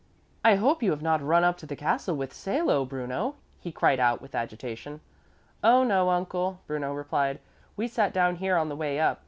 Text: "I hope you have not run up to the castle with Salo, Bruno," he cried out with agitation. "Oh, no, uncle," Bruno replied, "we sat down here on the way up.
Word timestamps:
"I 0.43 0.55
hope 0.55 0.81
you 0.81 0.89
have 0.89 1.03
not 1.03 1.21
run 1.23 1.43
up 1.43 1.59
to 1.59 1.67
the 1.67 1.75
castle 1.75 2.15
with 2.15 2.33
Salo, 2.33 2.85
Bruno," 2.85 3.35
he 3.59 3.71
cried 3.71 3.99
out 3.99 4.19
with 4.19 4.33
agitation. 4.33 4.99
"Oh, 5.63 5.83
no, 5.83 6.09
uncle," 6.09 6.59
Bruno 6.65 6.91
replied, 6.95 7.39
"we 7.77 7.87
sat 7.87 8.11
down 8.11 8.37
here 8.37 8.57
on 8.57 8.67
the 8.69 8.75
way 8.75 8.99
up. 8.99 9.19